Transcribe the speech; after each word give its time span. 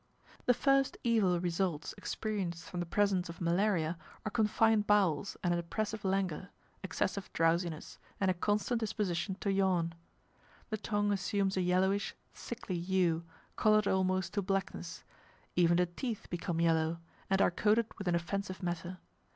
The 0.47 0.55
first 0.55 0.97
evil 1.03 1.39
results 1.39 1.93
experienced 1.95 2.67
from 2.67 2.79
the 2.79 2.87
presence 2.87 3.29
of 3.29 3.39
malaria 3.39 3.99
are 4.25 4.31
confined 4.31 4.87
bowels 4.87 5.37
and 5.43 5.53
an 5.53 5.59
oppressive 5.59 6.03
languor, 6.03 6.49
excessive 6.81 7.31
drowsiness, 7.33 7.99
and 8.19 8.31
a 8.31 8.33
constant 8.33 8.79
disposition 8.79 9.35
to 9.41 9.51
yawn. 9.53 9.93
The 10.71 10.77
tongue 10.77 11.11
assumes 11.11 11.55
a 11.55 11.61
yellowish, 11.61 12.15
sickly 12.33 12.79
hue, 12.79 13.25
coloured 13.55 13.87
almost 13.87 14.33
to 14.33 14.41
blackness; 14.41 15.03
even 15.55 15.77
the 15.77 15.85
teeth 15.85 16.25
become 16.31 16.59
yellow, 16.59 16.97
and 17.29 17.39
are 17.39 17.51
coated 17.51 17.85
with 17.99 18.07
an 18.07 18.15
offensive 18.15 18.63
matter. 18.63 18.97